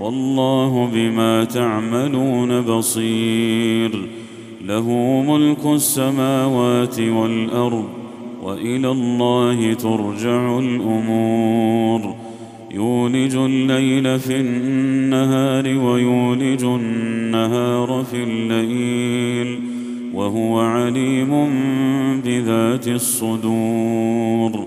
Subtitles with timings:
[0.00, 4.08] والله بما تعملون بصير.
[4.66, 4.88] له
[5.28, 7.88] ملك السماوات والأرض
[8.42, 12.14] وإلى الله ترجع الأمور.
[12.74, 19.60] يولج الليل في النهار ويولج النهار في الليل
[20.14, 21.50] وهو عليم
[22.24, 24.66] بذات الصدور.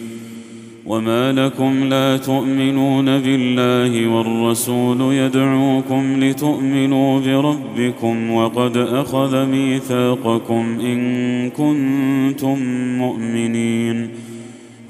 [0.85, 12.57] وما لكم لا تؤمنون بالله والرسول يدعوكم لتؤمنوا بربكم وقد اخذ ميثاقكم ان كنتم
[12.97, 14.09] مؤمنين.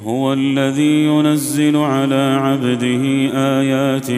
[0.03, 3.03] هو الذي ينزل على عبده
[3.33, 4.11] ايات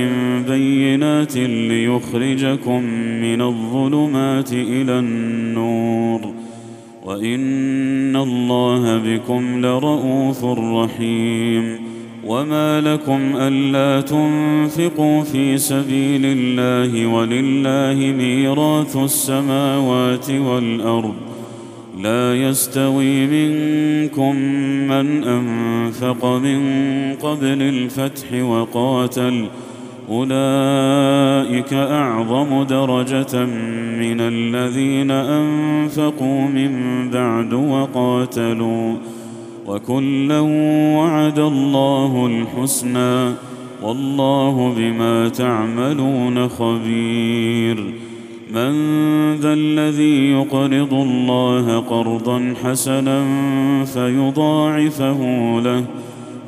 [0.47, 2.83] بينات ليخرجكم
[3.21, 6.42] من الظلمات إلى النور.
[7.05, 11.79] وإن الله بكم لرءوف رحيم
[12.25, 21.13] وما لكم ألا تنفقوا في سبيل الله ولله ميراث السماوات والأرض
[22.01, 24.35] لا يستوي منكم
[24.87, 26.59] من أنفق من
[27.21, 29.45] قبل الفتح وقاتل
[30.09, 33.45] أولئك أعظم درجة
[33.99, 36.71] من الذين أنفقوا من
[37.09, 38.95] بعد وقاتلوا
[39.67, 40.39] وكلا
[40.97, 43.33] وعد الله الحسنى
[43.83, 47.93] والله بما تعملون خبير
[48.53, 48.73] من
[49.35, 53.25] ذا الذي يقرض الله قرضا حسنا
[53.85, 55.19] فيضاعفه
[55.63, 55.85] له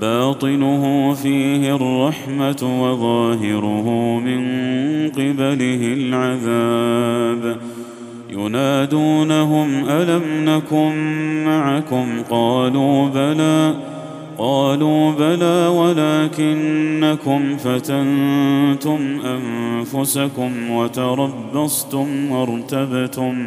[0.00, 3.88] باطنه فيه الرحمة وظاهره
[4.24, 4.40] من
[5.10, 7.56] قبله العذاب.
[8.30, 10.94] ينادونهم ألم نكن
[11.44, 13.74] معكم؟ قالوا بلى
[14.38, 23.46] قالوا بلى ولكنكم فتنتم أنفسكم وتربصتم وارتبتم.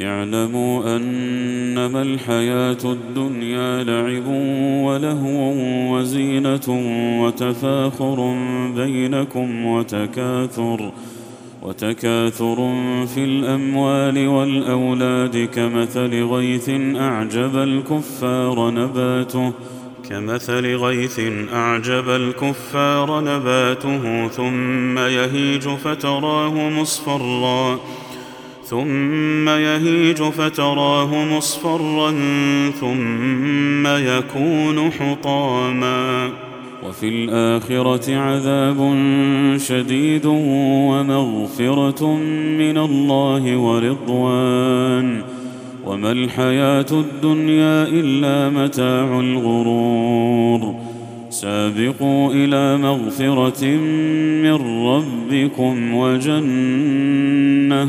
[0.00, 4.26] اعلموا أنما الحياة الدنيا لعب
[4.86, 5.52] ولهو
[5.92, 6.68] وزينة
[7.22, 8.36] وتفاخر
[8.76, 10.92] بينكم وتكاثر
[11.62, 12.56] وتكاثر
[13.14, 19.52] في الأموال والأولاد كمثل غيث أعجب الكفار نباته
[20.10, 21.20] كمثل غيث
[21.52, 27.78] أعجب الكفار نباته ثم يهيج فتراه مصفرا
[28.70, 32.10] ثم يهيج فتراه مصفرا
[32.80, 36.30] ثم يكون حطاما.
[36.88, 38.98] وفي الآخرة عذاب
[39.56, 42.16] شديد ومغفرة
[42.58, 45.22] من الله ورضوان.
[45.86, 50.74] وما الحياة الدنيا إلا متاع الغرور.
[51.30, 53.66] سابقوا إلى مغفرة
[54.42, 57.88] من ربكم وجنة.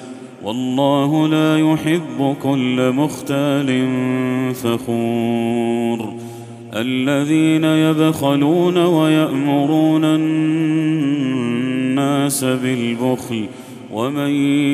[0.43, 3.87] والله لا يحب كل مختال
[4.53, 6.13] فخور.
[6.73, 11.23] الذين يبخلون ويأمرون الناس
[12.43, 13.45] بالبخل
[13.93, 14.29] ومن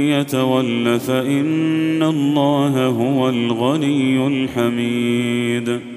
[0.10, 5.97] يتول فإن الله هو الغني الحميد.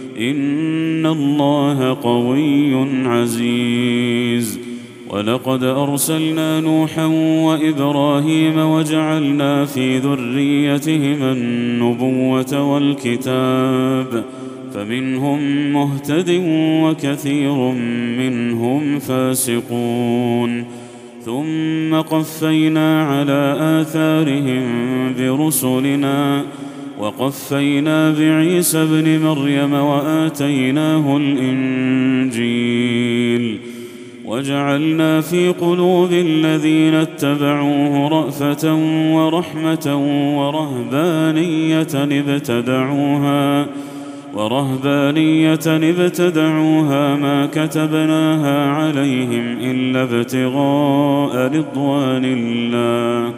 [0.17, 2.75] ان الله قوي
[3.07, 4.59] عزيز.
[5.09, 7.05] ولقد ارسلنا نوحا
[7.45, 14.25] وابراهيم وجعلنا في ذريتهما النبوه والكتاب.
[14.73, 16.41] فمنهم مهتد
[16.83, 17.55] وكثير
[18.17, 20.65] منهم فاسقون.
[21.25, 24.63] ثم قفينا على اثارهم
[25.19, 26.43] برسلنا
[27.01, 32.61] وقفينا بعيسى ابن مريم وآتيناه الإنجيل
[34.25, 38.75] وجعلنا في قلوب الذين اتبعوه رأفة
[39.15, 39.97] ورحمة
[40.37, 43.65] ورهبانية ابتدعوها
[44.33, 53.33] ورهبانية ابتدعوها ما كتبناها عليهم إلا ابتغاء رضوان الله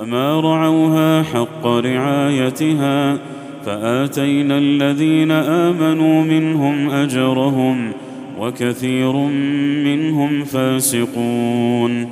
[0.00, 3.18] فما رعوها حق رعايتها
[3.66, 7.92] فاتينا الذين امنوا منهم اجرهم
[8.40, 9.12] وكثير
[9.84, 12.08] منهم فاسقون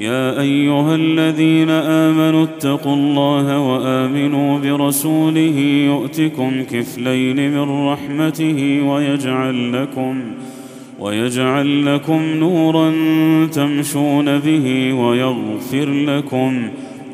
[0.00, 10.20] يا ايها الذين امنوا اتقوا الله وامنوا برسوله يؤتكم كفلين من رحمته ويجعل لكم
[11.00, 12.92] ويجعل لكم نورا
[13.46, 16.68] تمشون به ويغفر لكم